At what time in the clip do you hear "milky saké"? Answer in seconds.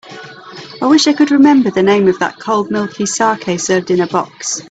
2.71-3.59